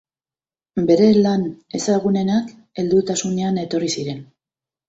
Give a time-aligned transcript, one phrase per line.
[0.87, 1.43] Bere lan
[1.81, 2.49] ezagunenak
[2.81, 4.27] heldutasunean etorri ziren.